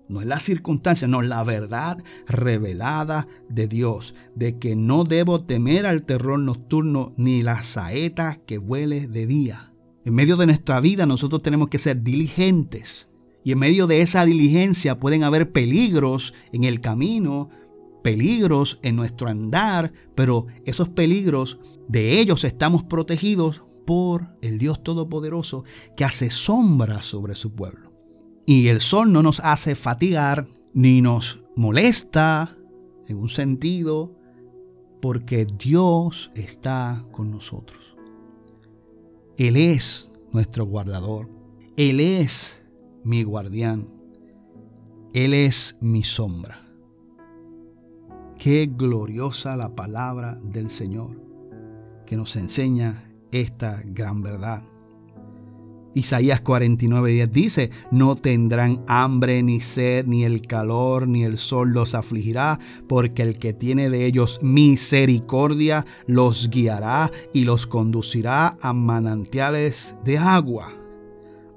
No 0.09 0.23
es 0.23 0.26
la 0.26 0.40
circunstancia, 0.40 1.07
no, 1.07 1.21
la 1.21 1.45
verdad 1.45 1.99
revelada 2.26 3.28
de 3.50 3.68
Dios, 3.68 4.14
de 4.35 4.59
que 4.59 4.75
no 4.75 5.04
debo 5.04 5.45
temer 5.45 5.85
al 5.87 6.04
terror 6.04 6.38
nocturno 6.38 7.12
ni 7.18 7.42
la 7.42 7.62
saeta 7.62 8.40
que 8.47 8.57
vuele 8.57 9.07
de 9.07 9.26
día. 9.26 9.73
En 10.07 10.14
medio 10.14 10.38
de 10.38 10.47
nuestra 10.47 10.80
vida 10.80 11.04
nosotros 11.04 11.42
tenemos 11.42 11.68
que 11.68 11.78
ser 11.78 12.02
diligentes. 12.02 13.09
Y 13.45 13.52
en 13.52 13.59
medio 13.59 13.87
de 13.87 14.00
esa 14.00 14.25
diligencia 14.25 14.99
pueden 14.99 15.25
haber 15.25 15.52
peligros 15.52 16.33
en 16.52 16.64
el 16.64 16.80
camino, 16.80 17.50
peligros 18.09 18.79
en 18.83 18.97
nuestro 18.97 19.29
andar, 19.29 19.93
pero 20.15 20.47
esos 20.65 20.88
peligros, 20.88 21.59
de 21.88 22.21
ellos 22.21 22.43
estamos 22.45 22.83
protegidos 22.83 23.65
por 23.87 24.29
el 24.41 24.59
Dios 24.59 24.83
Todopoderoso 24.83 25.65
que 25.95 26.07
hace 26.07 26.31
sombra 26.31 27.03
sobre 27.03 27.35
su 27.35 27.53
pueblo. 27.53 27.93
Y 28.47 28.69
el 28.69 28.81
sol 28.81 29.12
no 29.12 29.23
nos 29.23 29.41
hace 29.41 29.75
fatigar 29.75 30.47
ni 30.73 31.03
nos 31.03 31.41
molesta 31.55 32.57
en 33.09 33.19
un 33.19 33.29
sentido 33.29 34.17
porque 35.03 35.45
Dios 35.45 36.31
está 36.35 37.05
con 37.12 37.31
nosotros. 37.31 37.95
Él 39.37 39.59
es 39.59 40.11
nuestro 40.33 40.65
guardador. 40.65 41.29
Él 41.77 42.00
es 42.00 42.59
mi 43.05 43.23
guardián. 43.23 43.87
Él 45.12 45.35
es 45.35 45.77
mi 45.83 46.05
sombra. 46.05 46.68
Qué 48.38 48.71
gloriosa 48.73 49.57
la 49.57 49.75
palabra 49.75 50.38
del 50.40 50.71
Señor 50.71 51.21
que 52.07 52.16
nos 52.16 52.37
enseña 52.37 53.04
esta 53.33 53.83
gran 53.85 54.23
verdad. 54.23 54.62
Isaías 55.92 56.45
49:10 56.45 57.30
dice, 57.33 57.71
no 57.90 58.14
tendrán 58.14 58.85
hambre 58.87 59.42
ni 59.42 59.61
sed, 59.61 60.07
ni 60.07 60.23
el 60.23 60.42
calor, 60.42 61.09
ni 61.09 61.25
el 61.25 61.37
sol 61.37 61.73
los 61.73 61.97
afligirá, 61.97 62.61
porque 62.88 63.23
el 63.23 63.38
que 63.38 63.52
tiene 63.52 63.90
de 63.90 64.07
ellos 64.07 64.38
misericordia 64.40 65.85
los 66.07 66.49
guiará 66.49 67.11
y 67.33 67.42
los 67.42 67.66
conducirá 67.66 68.57
a 68.62 68.73
manantiales 68.73 69.97
de 70.04 70.18
agua. 70.18 70.73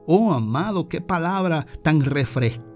Oh 0.07 0.33
amado, 0.33 0.89
qué 0.89 1.00
palabra 1.00 1.67
tan 1.83 2.01
refrescante 2.01 2.70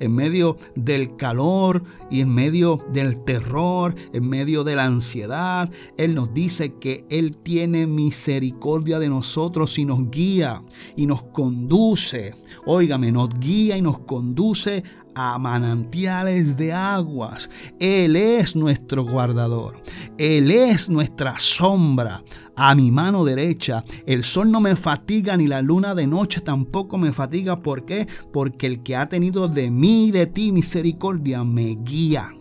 en 0.00 0.14
medio 0.14 0.56
del 0.74 1.16
calor 1.16 1.82
y 2.10 2.20
en 2.20 2.34
medio 2.34 2.84
del 2.92 3.22
terror, 3.24 3.94
en 4.12 4.28
medio 4.28 4.64
de 4.64 4.74
la 4.74 4.84
ansiedad. 4.84 5.70
Él 5.96 6.14
nos 6.14 6.32
dice 6.32 6.74
que 6.74 7.04
Él 7.10 7.36
tiene 7.36 7.86
misericordia 7.86 8.98
de 8.98 9.08
nosotros 9.08 9.78
y 9.78 9.84
nos 9.84 10.10
guía 10.10 10.62
y 10.96 11.06
nos 11.06 11.22
conduce. 11.24 12.34
Óigame, 12.64 13.12
nos 13.12 13.28
guía 13.38 13.76
y 13.76 13.82
nos 13.82 13.98
conduce 14.00 14.82
a 15.14 15.36
manantiales 15.36 16.56
de 16.56 16.72
aguas. 16.72 17.50
Él 17.80 18.14
es 18.14 18.54
nuestro 18.54 19.04
guardador. 19.04 19.82
Él 20.16 20.50
es 20.52 20.88
nuestra 20.88 21.38
sombra. 21.38 22.22
A 22.54 22.74
mi 22.74 22.90
mano 22.90 23.24
derecha, 23.24 23.84
el 24.06 24.24
sol 24.24 24.50
no 24.50 24.60
me 24.60 24.74
fatiga 24.74 25.36
ni 25.36 25.46
la 25.46 25.62
luna 25.62 25.94
de 25.94 26.06
noche 26.06 26.40
tampoco 26.40 26.98
me 26.98 27.12
fatiga. 27.12 27.62
¿Por 27.62 27.84
qué? 27.84 28.08
Porque 28.32 28.66
el 28.66 28.82
que 28.82 28.96
ha 28.96 29.07
tenido 29.08 29.48
de 29.48 29.70
mí 29.70 30.06
y 30.06 30.10
de 30.10 30.26
ti 30.26 30.52
misericordia 30.52 31.44
me 31.44 31.78
guía 31.82 32.34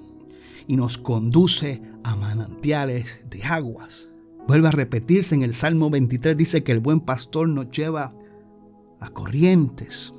y 0.67 0.75
nos 0.75 0.97
conduce 0.97 1.81
a 2.03 2.15
manantiales 2.15 3.19
de 3.29 3.43
aguas. 3.43 4.09
Vuelve 4.47 4.67
a 4.67 4.71
repetirse 4.71 5.35
en 5.35 5.41
el 5.41 5.53
Salmo 5.53 5.89
23, 5.89 6.37
dice 6.37 6.63
que 6.63 6.71
el 6.71 6.79
buen 6.79 6.99
pastor 6.99 7.49
nos 7.49 7.69
lleva 7.71 8.13
a 8.99 9.09
corrientes, 9.09 10.13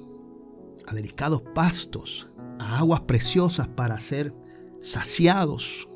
a 0.86 0.94
delicados 0.94 1.42
pastos, 1.54 2.28
a 2.58 2.78
aguas 2.78 3.02
preciosas 3.02 3.68
para 3.68 4.00
ser 4.00 4.34
saciados. 4.80 5.88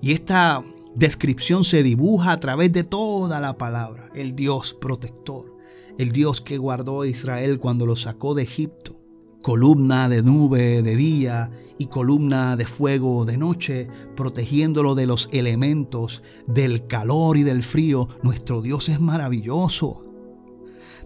Y 0.00 0.12
esta 0.12 0.62
descripción 0.94 1.64
se 1.64 1.82
dibuja 1.82 2.32
a 2.32 2.40
través 2.40 2.72
de 2.72 2.84
toda 2.84 3.40
la 3.40 3.56
palabra. 3.56 4.10
El 4.14 4.36
Dios 4.36 4.74
protector, 4.74 5.56
el 5.98 6.12
Dios 6.12 6.40
que 6.40 6.58
guardó 6.58 7.02
a 7.02 7.08
Israel 7.08 7.58
cuando 7.58 7.86
lo 7.86 7.96
sacó 7.96 8.34
de 8.34 8.42
Egipto. 8.42 8.97
Columna 9.42 10.08
de 10.08 10.22
nube 10.22 10.82
de 10.82 10.96
día 10.96 11.50
y 11.78 11.86
columna 11.86 12.56
de 12.56 12.66
fuego 12.66 13.24
de 13.24 13.36
noche, 13.36 13.88
protegiéndolo 14.16 14.94
de 14.94 15.06
los 15.06 15.28
elementos, 15.32 16.22
del 16.46 16.86
calor 16.86 17.36
y 17.36 17.44
del 17.44 17.62
frío. 17.62 18.08
Nuestro 18.22 18.62
Dios 18.62 18.88
es 18.88 19.00
maravilloso. 19.00 20.04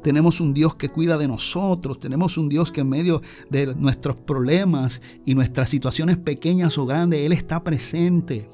Tenemos 0.03 0.41
un 0.41 0.53
Dios 0.53 0.75
que 0.75 0.89
cuida 0.89 1.17
de 1.17 1.29
nosotros, 1.29 2.01
tenemos 2.01 2.37
un 2.37 2.49
Dios 2.49 2.73
que 2.73 2.81
en 2.81 2.89
medio 2.89 3.23
de 3.51 3.75
nuestros 3.77 4.17
problemas 4.17 5.01
y 5.25 5.35
nuestras 5.35 5.69
situaciones 5.69 6.17
pequeñas 6.17 6.77
o 6.79 6.87
grandes, 6.87 7.21
Él 7.21 7.33
está 7.33 7.63
presente. 7.63 8.49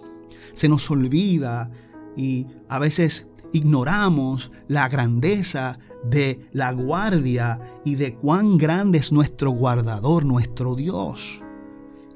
Se 0.53 0.69
nos 0.69 0.91
olvida 0.91 1.71
y 2.17 2.47
a 2.69 2.79
veces 2.79 3.27
ignoramos 3.53 4.51
la 4.67 4.89
grandeza 4.89 5.79
de 6.05 6.49
la 6.53 6.73
guardia 6.73 7.61
y 7.85 7.95
de 7.95 8.15
cuán 8.15 8.59
grande 8.59 8.99
es 8.99 9.13
nuestro 9.13 9.51
guardador, 9.51 10.25
nuestro 10.25 10.75
Dios, 10.75 11.41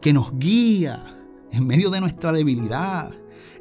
que 0.00 0.12
nos 0.12 0.38
guía 0.38 1.18
en 1.50 1.66
medio 1.66 1.90
de 1.90 2.00
nuestra 2.00 2.32
debilidad, 2.32 3.12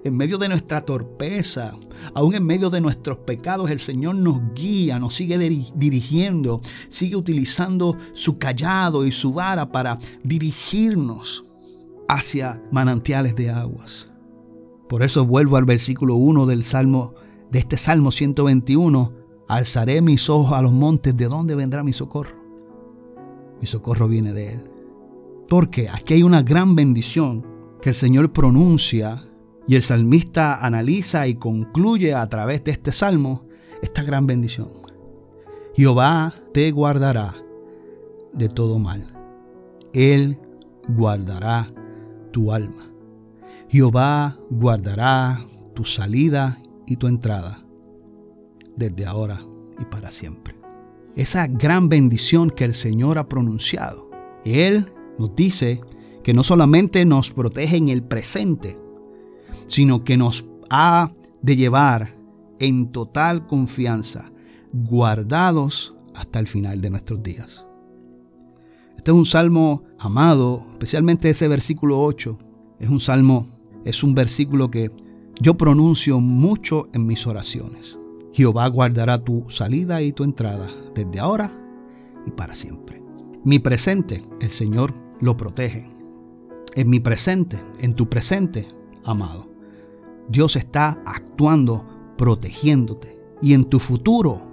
en 0.03 0.17
medio 0.17 0.37
de 0.37 0.49
nuestra 0.49 0.81
torpeza, 0.81 1.75
aún 2.13 2.33
en 2.33 2.45
medio 2.45 2.69
de 2.69 2.81
nuestros 2.81 3.19
pecados, 3.19 3.69
el 3.69 3.79
Señor 3.79 4.15
nos 4.15 4.41
guía, 4.55 4.97
nos 4.97 5.13
sigue 5.13 5.37
dirigiendo, 5.75 6.61
sigue 6.89 7.15
utilizando 7.15 7.97
su 8.13 8.37
callado 8.37 9.05
y 9.05 9.11
su 9.11 9.33
vara 9.33 9.71
para 9.71 9.99
dirigirnos 10.23 11.43
hacia 12.07 12.61
manantiales 12.71 13.35
de 13.35 13.51
aguas. 13.51 14.09
Por 14.89 15.03
eso 15.03 15.25
vuelvo 15.25 15.57
al 15.57 15.65
versículo 15.65 16.15
1 16.15 16.45
del 16.45 16.63
Salmo 16.63 17.13
de 17.51 17.59
este 17.59 17.77
Salmo 17.77 18.11
121, 18.11 19.13
alzaré 19.51 20.01
mis 20.01 20.29
ojos 20.29 20.53
a 20.53 20.61
los 20.61 20.71
montes, 20.71 21.15
¿de 21.17 21.27
dónde 21.27 21.55
vendrá 21.55 21.83
mi 21.83 21.91
socorro? 21.91 22.37
Mi 23.59 23.67
socorro 23.67 24.07
viene 24.07 24.31
de 24.31 24.53
él. 24.53 24.71
Porque 25.49 25.89
aquí 25.89 26.13
hay 26.13 26.23
una 26.23 26.41
gran 26.41 26.73
bendición 26.73 27.45
que 27.81 27.89
el 27.89 27.95
Señor 27.95 28.31
pronuncia 28.31 29.25
y 29.67 29.75
el 29.75 29.81
salmista 29.81 30.65
analiza 30.65 31.27
y 31.27 31.35
concluye 31.35 32.15
a 32.15 32.27
través 32.29 32.63
de 32.63 32.71
este 32.71 32.93
salmo 32.93 33.43
esta 33.81 34.03
gran 34.03 34.25
bendición. 34.25 34.69
Jehová 35.75 36.33
te 36.53 36.71
guardará 36.71 37.35
de 38.31 38.47
todo 38.47 38.79
mal. 38.79 39.13
Él 39.91 40.39
guardará 40.87 41.73
tu 42.31 42.53
alma. 42.53 42.89
Jehová 43.67 44.37
guardará 44.49 45.45
tu 45.73 45.83
salida 45.83 46.57
y 46.87 46.95
tu 46.95 47.07
entrada 47.07 47.65
desde 48.75 49.05
ahora 49.05 49.45
y 49.79 49.85
para 49.85 50.11
siempre. 50.11 50.55
Esa 51.15 51.47
gran 51.47 51.89
bendición 51.89 52.49
que 52.49 52.63
el 52.63 52.73
Señor 52.73 53.17
ha 53.17 53.27
pronunciado. 53.27 54.09
Él 54.45 54.91
nos 55.17 55.35
dice 55.35 55.81
que 56.23 56.33
no 56.33 56.43
solamente 56.43 57.05
nos 57.05 57.31
protege 57.31 57.77
en 57.77 57.89
el 57.89 58.03
presente, 58.03 58.79
sino 59.67 60.03
que 60.03 60.17
nos 60.17 60.45
ha 60.69 61.11
de 61.41 61.55
llevar 61.55 62.15
en 62.59 62.91
total 62.91 63.47
confianza, 63.47 64.31
guardados 64.71 65.95
hasta 66.15 66.39
el 66.39 66.47
final 66.47 66.81
de 66.81 66.89
nuestros 66.89 67.21
días. 67.23 67.67
Este 68.95 69.11
es 69.11 69.17
un 69.17 69.25
salmo 69.25 69.83
amado, 69.97 70.63
especialmente 70.71 71.29
ese 71.29 71.47
versículo 71.47 72.01
8. 72.01 72.37
Es 72.79 72.89
un 72.89 72.99
salmo, 72.99 73.47
es 73.83 74.03
un 74.03 74.13
versículo 74.13 74.69
que 74.69 74.91
yo 75.39 75.57
pronuncio 75.57 76.19
mucho 76.19 76.87
en 76.93 77.07
mis 77.07 77.25
oraciones. 77.25 77.97
Jehová 78.33 78.67
guardará 78.67 79.23
tu 79.23 79.49
salida 79.49 80.01
y 80.01 80.13
tu 80.13 80.23
entrada 80.23 80.69
desde 80.95 81.19
ahora 81.19 81.57
y 82.25 82.31
para 82.31 82.55
siempre. 82.55 83.01
Mi 83.43 83.59
presente, 83.59 84.23
el 84.39 84.49
Señor 84.49 84.93
lo 85.19 85.35
protege. 85.35 85.89
En 86.75 86.89
mi 86.89 86.99
presente, 86.99 87.61
en 87.79 87.95
tu 87.95 88.07
presente, 88.09 88.67
amado. 89.03 89.49
Dios 90.29 90.55
está 90.55 91.01
actuando, 91.05 91.85
protegiéndote. 92.17 93.19
Y 93.41 93.53
en 93.53 93.65
tu 93.65 93.79
futuro, 93.79 94.43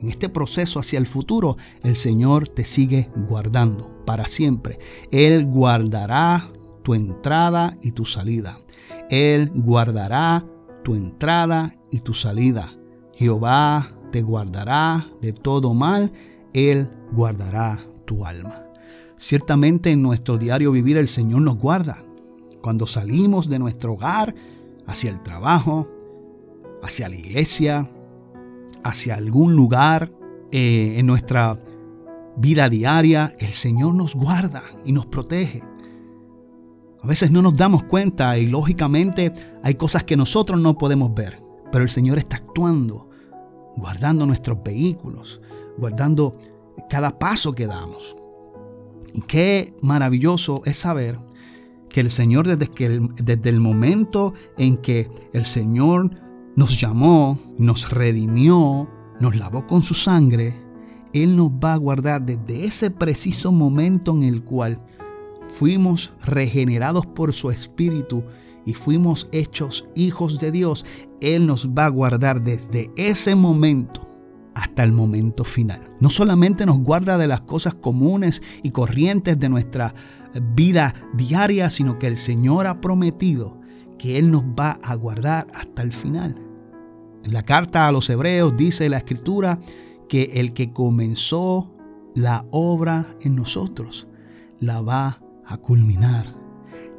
en 0.00 0.10
este 0.10 0.28
proceso 0.28 0.80
hacia 0.80 0.98
el 0.98 1.06
futuro, 1.06 1.56
el 1.82 1.96
Señor 1.96 2.48
te 2.48 2.64
sigue 2.64 3.10
guardando 3.16 4.04
para 4.04 4.26
siempre. 4.26 4.78
Él 5.10 5.46
guardará 5.46 6.52
tu 6.82 6.94
entrada 6.94 7.78
y 7.80 7.92
tu 7.92 8.04
salida. 8.04 8.60
Él 9.08 9.50
guardará 9.54 10.44
tu 10.82 10.94
entrada 10.94 11.76
y 11.90 12.00
tu 12.00 12.12
salida. 12.12 12.74
Jehová 13.16 13.92
te 14.12 14.22
guardará 14.22 15.08
de 15.20 15.32
todo 15.32 15.74
mal. 15.74 16.12
Él 16.52 16.88
guardará 17.12 17.80
tu 18.04 18.24
alma. 18.24 18.64
Ciertamente 19.16 19.90
en 19.90 20.02
nuestro 20.02 20.38
diario 20.38 20.72
vivir 20.72 20.96
el 20.96 21.08
Señor 21.08 21.42
nos 21.42 21.56
guarda. 21.56 22.04
Cuando 22.62 22.86
salimos 22.86 23.48
de 23.48 23.58
nuestro 23.58 23.94
hogar, 23.94 24.34
hacia 24.86 25.10
el 25.10 25.22
trabajo, 25.22 25.88
hacia 26.82 27.08
la 27.08 27.16
iglesia, 27.16 27.90
hacia 28.82 29.14
algún 29.14 29.54
lugar 29.54 30.12
eh, 30.52 30.94
en 30.98 31.06
nuestra 31.06 31.58
vida 32.36 32.68
diaria, 32.68 33.34
el 33.38 33.52
Señor 33.52 33.94
nos 33.94 34.14
guarda 34.14 34.62
y 34.84 34.92
nos 34.92 35.06
protege. 35.06 35.62
A 37.02 37.06
veces 37.06 37.30
no 37.30 37.42
nos 37.42 37.54
damos 37.54 37.84
cuenta 37.84 38.38
y 38.38 38.46
lógicamente 38.46 39.32
hay 39.62 39.74
cosas 39.74 40.04
que 40.04 40.16
nosotros 40.16 40.58
no 40.60 40.78
podemos 40.78 41.14
ver, 41.14 41.43
pero 41.74 41.82
el 41.82 41.90
Señor 41.90 42.18
está 42.18 42.36
actuando, 42.36 43.10
guardando 43.74 44.26
nuestros 44.26 44.62
vehículos, 44.62 45.40
guardando 45.76 46.36
cada 46.88 47.18
paso 47.18 47.52
que 47.52 47.66
damos. 47.66 48.14
Y 49.12 49.22
qué 49.22 49.74
maravilloso 49.82 50.62
es 50.66 50.76
saber 50.76 51.18
que 51.88 51.98
el 51.98 52.12
Señor 52.12 52.46
desde, 52.46 52.68
que 52.68 53.00
desde 53.16 53.50
el 53.50 53.58
momento 53.58 54.34
en 54.56 54.76
que 54.76 55.10
el 55.32 55.44
Señor 55.44 56.12
nos 56.54 56.80
llamó, 56.80 57.40
nos 57.58 57.90
redimió, 57.90 58.88
nos 59.18 59.34
lavó 59.34 59.66
con 59.66 59.82
su 59.82 59.94
sangre, 59.94 60.54
Él 61.12 61.34
nos 61.34 61.50
va 61.50 61.72
a 61.72 61.78
guardar 61.78 62.24
desde 62.24 62.66
ese 62.66 62.92
preciso 62.92 63.50
momento 63.50 64.12
en 64.12 64.22
el 64.22 64.44
cual 64.44 64.80
fuimos 65.48 66.12
regenerados 66.24 67.04
por 67.04 67.32
su 67.32 67.50
Espíritu 67.50 68.22
y 68.66 68.74
fuimos 68.74 69.28
hechos 69.32 69.86
hijos 69.94 70.38
de 70.38 70.50
Dios. 70.50 70.84
Él 71.20 71.46
nos 71.46 71.70
va 71.70 71.86
a 71.86 71.90
guardar 71.90 72.42
desde 72.42 72.90
ese 72.96 73.34
momento 73.34 74.08
hasta 74.54 74.84
el 74.84 74.92
momento 74.92 75.44
final. 75.44 75.80
No 76.00 76.10
solamente 76.10 76.64
nos 76.66 76.78
guarda 76.78 77.18
de 77.18 77.26
las 77.26 77.40
cosas 77.42 77.74
comunes 77.74 78.42
y 78.62 78.70
corrientes 78.70 79.38
de 79.38 79.48
nuestra 79.48 79.94
vida 80.54 80.94
diaria, 81.14 81.70
sino 81.70 81.98
que 81.98 82.06
el 82.06 82.16
Señor 82.16 82.66
ha 82.66 82.80
prometido 82.80 83.60
que 83.98 84.18
Él 84.18 84.30
nos 84.30 84.42
va 84.42 84.78
a 84.82 84.94
guardar 84.94 85.46
hasta 85.54 85.82
el 85.82 85.92
final. 85.92 86.40
En 87.24 87.32
la 87.32 87.42
carta 87.42 87.88
a 87.88 87.92
los 87.92 88.10
hebreos 88.10 88.56
dice 88.56 88.88
la 88.88 88.98
escritura 88.98 89.60
que 90.08 90.32
el 90.34 90.52
que 90.52 90.72
comenzó 90.72 91.72
la 92.14 92.44
obra 92.50 93.16
en 93.20 93.34
nosotros 93.34 94.06
la 94.60 94.82
va 94.82 95.20
a 95.46 95.56
culminar. 95.56 96.43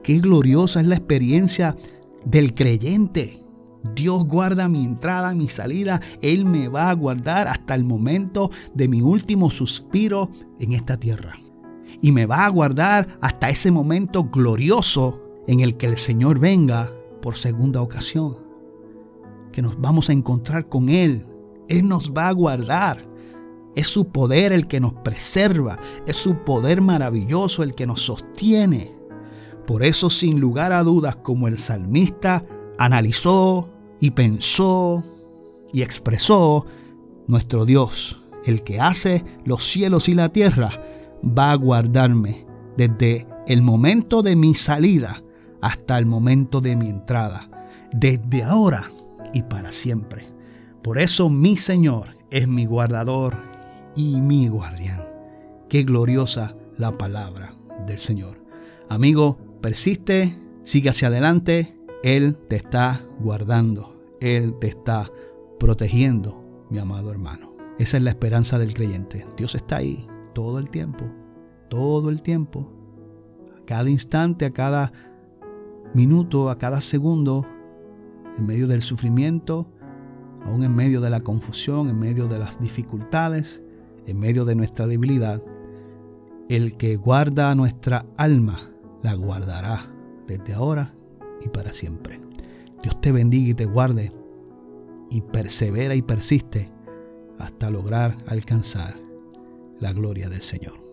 Qué 0.05 0.19
gloriosa 0.19 0.81
es 0.81 0.85
la 0.85 0.97
experiencia 0.97 1.75
del 2.25 2.53
creyente. 2.53 3.43
Dios 3.95 4.23
guarda 4.23 4.69
mi 4.69 4.85
entrada, 4.85 5.33
mi 5.33 5.49
salida. 5.49 5.99
Él 6.21 6.45
me 6.45 6.67
va 6.67 6.91
a 6.91 6.93
guardar 6.93 7.47
hasta 7.47 7.73
el 7.73 7.83
momento 7.83 8.51
de 8.75 8.87
mi 8.87 9.01
último 9.01 9.49
suspiro 9.49 10.29
en 10.59 10.73
esta 10.73 10.97
tierra 10.97 11.39
y 12.03 12.11
me 12.11 12.27
va 12.27 12.45
a 12.45 12.49
guardar 12.49 13.17
hasta 13.19 13.49
ese 13.49 13.71
momento 13.71 14.25
glorioso 14.25 15.23
en 15.47 15.61
el 15.61 15.75
que 15.75 15.87
el 15.87 15.97
Señor 15.97 16.37
venga 16.37 16.93
por 17.19 17.35
segunda 17.35 17.81
ocasión. 17.81 18.37
Que 19.51 19.63
nos 19.63 19.81
vamos 19.81 20.11
a 20.11 20.13
encontrar 20.13 20.69
con 20.69 20.89
Él. 20.89 21.25
Él 21.67 21.87
nos 21.87 22.11
va 22.11 22.27
a 22.27 22.33
guardar. 22.33 23.09
Es 23.75 23.87
su 23.87 24.09
poder 24.09 24.53
el 24.53 24.67
que 24.67 24.79
nos 24.79 24.93
preserva. 24.93 25.79
Es 26.05 26.17
su 26.17 26.43
poder 26.43 26.79
maravilloso 26.79 27.63
el 27.63 27.73
que 27.73 27.87
nos 27.87 28.01
sostiene. 28.01 28.94
Por 29.67 29.83
eso, 29.83 30.09
sin 30.09 30.39
lugar 30.39 30.71
a 30.71 30.83
dudas, 30.83 31.15
como 31.17 31.47
el 31.47 31.57
salmista 31.57 32.45
analizó 32.77 33.69
y 33.99 34.11
pensó 34.11 35.03
y 35.73 35.81
expresó, 35.81 36.65
nuestro 37.27 37.65
Dios, 37.65 38.21
el 38.45 38.63
que 38.63 38.79
hace 38.79 39.25
los 39.43 39.63
cielos 39.63 40.07
y 40.07 40.13
la 40.13 40.29
tierra, 40.29 40.81
va 41.25 41.51
a 41.51 41.55
guardarme 41.55 42.45
desde 42.77 43.27
el 43.47 43.61
momento 43.61 44.21
de 44.21 44.35
mi 44.35 44.53
salida 44.55 45.23
hasta 45.61 45.97
el 45.97 46.05
momento 46.05 46.61
de 46.61 46.75
mi 46.75 46.89
entrada, 46.89 47.49
desde 47.91 48.43
ahora 48.43 48.91
y 49.33 49.43
para 49.43 49.71
siempre. 49.71 50.27
Por 50.83 50.99
eso 50.99 51.29
mi 51.29 51.57
Señor 51.57 52.15
es 52.29 52.47
mi 52.47 52.65
guardador 52.65 53.37
y 53.95 54.21
mi 54.21 54.47
guardián. 54.47 55.03
Qué 55.67 55.83
gloriosa 55.83 56.55
la 56.77 56.91
palabra 56.97 57.55
del 57.87 57.99
Señor. 57.99 58.39
Amigo, 58.89 59.39
persiste, 59.65 60.37
sigue 60.61 60.91
hacia 60.91 61.07
adelante. 61.07 61.75
Él 62.03 62.37
te 62.47 62.55
está 62.55 63.03
guardando. 63.19 63.99
Él 64.21 64.53
te 64.61 64.67
está 64.67 65.11
protegiendo, 65.59 66.67
mi 66.69 66.77
amado 66.77 67.09
hermano. 67.09 67.55
Esa 67.79 67.97
es 67.97 68.03
la 68.03 68.11
esperanza 68.11 68.59
del 68.59 68.75
creyente. 68.75 69.25
Dios 69.35 69.55
está 69.55 69.77
ahí 69.77 70.07
todo 70.33 70.59
el 70.59 70.69
tiempo 70.69 71.05
todo 71.69 72.09
el 72.09 72.21
tiempo, 72.21 72.71
a 73.57 73.65
cada 73.65 73.89
instante, 73.89 74.45
a 74.45 74.51
cada 74.51 74.93
minuto, 75.93 76.49
a 76.49 76.57
cada 76.57 76.81
segundo, 76.81 77.45
en 78.37 78.45
medio 78.45 78.67
del 78.67 78.81
sufrimiento, 78.81 79.67
aún 80.45 80.63
en 80.63 80.75
medio 80.75 81.01
de 81.01 81.09
la 81.09 81.21
confusión, 81.21 81.89
en 81.89 81.99
medio 81.99 82.27
de 82.27 82.39
las 82.39 82.59
dificultades, 82.59 83.61
en 84.05 84.19
medio 84.19 84.45
de 84.45 84.55
nuestra 84.55 84.87
debilidad, 84.87 85.41
el 86.49 86.77
que 86.77 86.95
guarda 86.95 87.55
nuestra 87.55 88.05
alma 88.17 88.74
la 89.05 89.13
guardará 89.13 89.85
desde 90.27 90.55
ahora 90.55 90.91
y 91.45 91.49
para 91.49 91.71
siempre. 91.71 92.19
Dios 92.81 92.99
te 93.01 93.11
bendiga 93.11 93.51
y 93.51 93.53
te 93.53 93.65
guarde 93.65 94.11
y 95.11 95.21
persevera 95.21 95.93
y 95.93 96.01
persiste 96.01 96.71
hasta 97.37 97.69
lograr 97.69 98.17
alcanzar 98.25 98.95
la 99.79 99.93
gloria 99.93 100.27
del 100.27 100.41
Señor. 100.41 100.84